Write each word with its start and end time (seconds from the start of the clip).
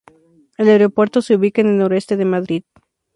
El 0.57 0.67
aeropuerto 0.69 1.21
se 1.21 1.35
ubica 1.35 1.61
en 1.61 1.67
el 1.67 1.77
noreste 1.77 2.17
de 2.17 2.25
Madrid. 2.25 2.63